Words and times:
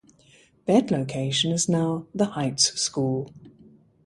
That 0.65 0.89
location 0.89 1.51
is 1.51 1.69
now 1.69 2.07
The 2.15 2.25
Heights 2.25 2.69
School. 2.81 3.31